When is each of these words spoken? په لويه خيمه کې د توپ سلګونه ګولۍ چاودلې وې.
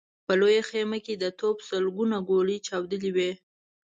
په 0.25 0.33
لويه 0.39 0.63
خيمه 0.69 0.97
کې 1.05 1.13
د 1.17 1.25
توپ 1.39 1.57
سلګونه 1.69 2.15
ګولۍ 2.29 2.57
چاودلې 2.67 3.11
وې. 3.15 3.31